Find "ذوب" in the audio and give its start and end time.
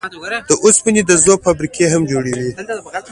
1.23-1.39